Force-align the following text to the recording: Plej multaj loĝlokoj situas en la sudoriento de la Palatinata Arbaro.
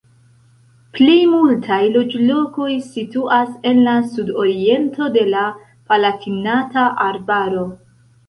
Plej 0.99 1.17
multaj 1.31 1.77
loĝlokoj 1.97 2.69
situas 2.85 3.51
en 3.73 3.83
la 3.89 3.93
sudoriento 4.15 5.09
de 5.17 5.25
la 5.35 5.45
Palatinata 5.91 6.87
Arbaro. 7.09 7.63